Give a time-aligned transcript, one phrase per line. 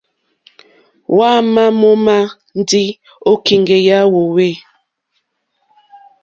[1.13, 2.15] Hwámà mǒmá
[2.59, 2.83] ndí
[3.29, 4.49] ô kíŋgɛ̀ yà hwòhwê.